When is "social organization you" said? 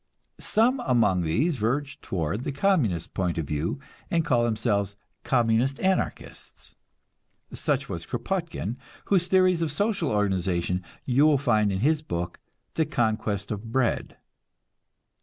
9.71-11.27